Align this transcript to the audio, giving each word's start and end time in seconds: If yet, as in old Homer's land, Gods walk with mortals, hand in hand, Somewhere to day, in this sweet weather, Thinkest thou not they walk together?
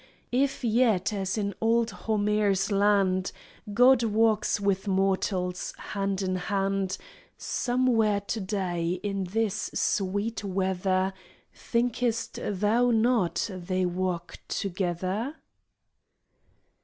If 0.31 0.63
yet, 0.63 1.13
as 1.13 1.37
in 1.37 1.53
old 1.61 1.91
Homer's 1.91 2.71
land, 2.71 3.31
Gods 3.71 4.03
walk 4.03 4.47
with 4.59 4.87
mortals, 4.87 5.75
hand 5.77 6.23
in 6.23 6.37
hand, 6.37 6.97
Somewhere 7.37 8.19
to 8.21 8.39
day, 8.41 8.99
in 9.03 9.25
this 9.25 9.69
sweet 9.75 10.43
weather, 10.43 11.13
Thinkest 11.53 12.39
thou 12.43 12.89
not 12.89 13.47
they 13.53 13.85
walk 13.85 14.39
together? 14.47 15.35